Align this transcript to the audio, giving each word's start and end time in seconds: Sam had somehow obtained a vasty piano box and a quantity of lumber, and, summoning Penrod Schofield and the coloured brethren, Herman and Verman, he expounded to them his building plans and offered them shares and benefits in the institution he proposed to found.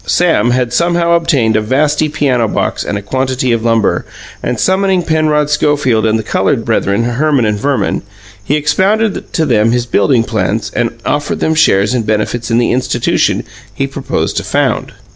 Sam 0.07 0.49
had 0.49 0.73
somehow 0.73 1.13
obtained 1.13 1.55
a 1.55 1.61
vasty 1.61 2.09
piano 2.09 2.47
box 2.47 2.83
and 2.83 2.97
a 2.97 3.03
quantity 3.03 3.51
of 3.51 3.63
lumber, 3.63 4.03
and, 4.41 4.59
summoning 4.59 5.03
Penrod 5.03 5.51
Schofield 5.51 6.07
and 6.07 6.17
the 6.17 6.23
coloured 6.23 6.65
brethren, 6.65 7.03
Herman 7.03 7.45
and 7.45 7.59
Verman, 7.59 8.01
he 8.43 8.55
expounded 8.55 9.31
to 9.33 9.45
them 9.45 9.69
his 9.69 9.85
building 9.85 10.23
plans 10.23 10.71
and 10.75 10.99
offered 11.05 11.39
them 11.39 11.53
shares 11.53 11.93
and 11.93 12.03
benefits 12.03 12.49
in 12.49 12.57
the 12.57 12.71
institution 12.71 13.43
he 13.75 13.85
proposed 13.85 14.37
to 14.37 14.43
found. 14.43 14.91